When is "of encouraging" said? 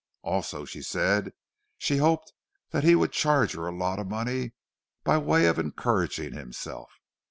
5.45-6.33